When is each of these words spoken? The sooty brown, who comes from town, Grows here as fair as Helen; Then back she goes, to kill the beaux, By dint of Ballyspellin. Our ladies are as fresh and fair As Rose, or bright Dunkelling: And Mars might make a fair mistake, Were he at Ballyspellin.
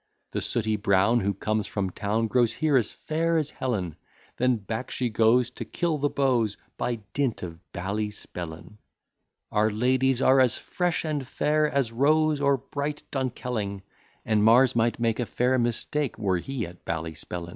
The 0.31 0.41
sooty 0.41 0.77
brown, 0.77 1.19
who 1.19 1.31
comes 1.35 1.67
from 1.67 1.91
town, 1.91 2.25
Grows 2.25 2.53
here 2.53 2.75
as 2.75 2.91
fair 2.91 3.37
as 3.37 3.51
Helen; 3.51 3.95
Then 4.37 4.55
back 4.55 4.89
she 4.89 5.11
goes, 5.11 5.51
to 5.51 5.63
kill 5.63 5.99
the 5.99 6.09
beaux, 6.09 6.47
By 6.75 6.95
dint 7.13 7.43
of 7.43 7.59
Ballyspellin. 7.71 8.79
Our 9.51 9.69
ladies 9.69 10.19
are 10.19 10.39
as 10.39 10.57
fresh 10.57 11.05
and 11.05 11.27
fair 11.27 11.69
As 11.69 11.91
Rose, 11.91 12.41
or 12.41 12.57
bright 12.57 13.03
Dunkelling: 13.11 13.83
And 14.25 14.43
Mars 14.43 14.75
might 14.75 14.99
make 14.99 15.19
a 15.19 15.25
fair 15.27 15.59
mistake, 15.59 16.17
Were 16.17 16.39
he 16.39 16.65
at 16.65 16.83
Ballyspellin. 16.83 17.49